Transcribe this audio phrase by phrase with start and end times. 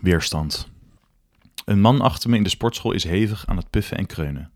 [0.00, 0.68] Weerstand.
[1.64, 4.50] Een man achter me in de sportschool is hevig aan het puffen en kreunen.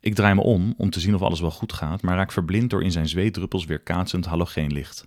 [0.00, 2.70] Ik draai me om om te zien of alles wel goed gaat, maar raak verblind
[2.70, 5.06] door in zijn zweetdruppels weer kaatsend halogeenlicht.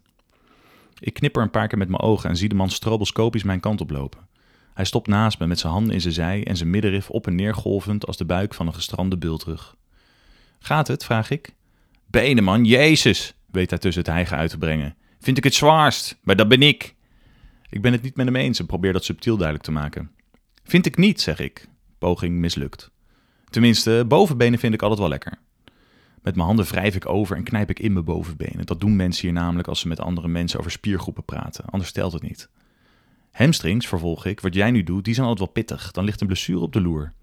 [0.99, 3.81] Ik knipper een paar keer met mijn ogen en zie de man stroboscopisch mijn kant
[3.81, 4.27] oplopen.
[4.73, 7.35] Hij stopt naast me met zijn handen in zijn zij en zijn middenrif op en
[7.35, 9.75] neer golvend als de buik van een gestrande bultrug.
[10.59, 11.05] Gaat het?
[11.05, 11.53] vraag ik.
[12.05, 14.95] Benen, man, Jezus, weet hij tussen het hijgen uit te brengen.
[15.19, 16.95] Vind ik het zwaarst, maar dat ben ik.
[17.73, 20.11] Ik ben het niet met hem eens en probeer dat subtiel duidelijk te maken.
[20.63, 21.67] Vind ik niet, zeg ik.
[21.97, 22.91] Poging mislukt.
[23.49, 25.37] Tenminste, bovenbenen vind ik altijd wel lekker.
[26.21, 28.65] Met mijn handen wrijf ik over en knijp ik in mijn bovenbenen.
[28.65, 31.65] Dat doen mensen hier namelijk als ze met andere mensen over spiergroepen praten.
[31.65, 32.49] Anders stelt het niet.
[33.31, 35.91] Hamstrings, vervolg ik, wat jij nu doet, die zijn altijd wel pittig.
[35.91, 37.13] Dan ligt een blessure op de loer.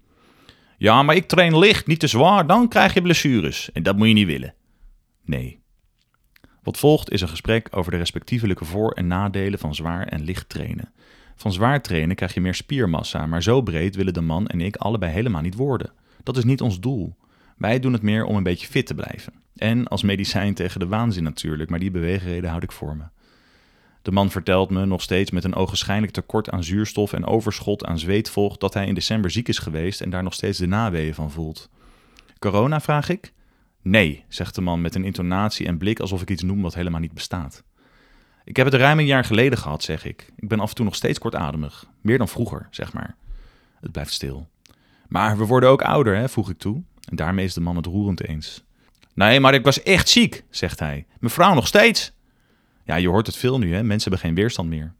[0.77, 3.71] Ja, maar ik train licht, niet te zwaar, dan krijg je blessures.
[3.71, 4.53] En dat moet je niet willen.
[5.25, 5.60] Nee.
[6.63, 10.49] Wat volgt is een gesprek over de respectievelijke voor- en nadelen van zwaar en licht
[10.49, 10.91] trainen.
[11.35, 14.75] Van zwaar trainen krijg je meer spiermassa, maar zo breed willen de man en ik
[14.75, 15.91] allebei helemaal niet worden.
[16.23, 17.15] Dat is niet ons doel.
[17.57, 19.33] Wij doen het meer om een beetje fit te blijven.
[19.55, 23.03] En als medicijn tegen de waanzin natuurlijk, maar die beweegreden houd ik voor me.
[24.01, 27.99] De man vertelt me, nog steeds met een ogenschijnlijk tekort aan zuurstof en overschot aan
[27.99, 31.31] zweetvocht, dat hij in december ziek is geweest en daar nog steeds de naweeën van
[31.31, 31.69] voelt.
[32.39, 33.33] Corona, vraag ik?
[33.81, 36.99] Nee, zegt de man met een intonatie en blik alsof ik iets noem wat helemaal
[36.99, 37.63] niet bestaat.
[38.43, 40.31] Ik heb het ruim een jaar geleden gehad, zeg ik.
[40.35, 41.85] Ik ben af en toe nog steeds kortademig.
[42.01, 43.15] Meer dan vroeger, zeg maar.
[43.79, 44.49] Het blijft stil.
[45.07, 46.83] Maar we worden ook ouder, hè, voeg ik toe.
[47.09, 48.63] En daarmee is de man het roerend eens.
[49.13, 51.05] Nee, maar ik was echt ziek, zegt hij.
[51.19, 52.13] Mevrouw nog steeds.
[52.83, 53.83] Ja, je hoort het veel nu, hè.
[53.83, 54.93] Mensen hebben geen weerstand meer.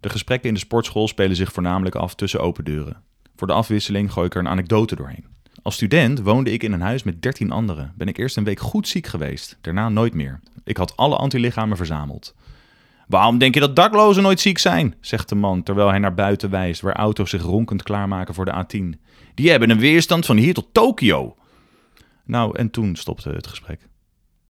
[0.00, 3.02] De gesprekken in de sportschool spelen zich voornamelijk af tussen open deuren.
[3.36, 5.26] Voor de afwisseling gooi ik er een anekdote doorheen.
[5.68, 7.92] Als student woonde ik in een huis met 13 anderen.
[7.96, 10.40] Ben ik eerst een week goed ziek geweest, daarna nooit meer.
[10.64, 12.34] Ik had alle antilichamen verzameld.
[13.08, 14.94] Waarom denk je dat daklozen nooit ziek zijn?
[15.00, 18.64] zegt de man terwijl hij naar buiten wijst, waar auto's zich ronkend klaarmaken voor de
[18.64, 19.00] A10.
[19.34, 21.36] Die hebben een weerstand van hier tot Tokio.
[22.24, 23.80] Nou, en toen stopte het gesprek.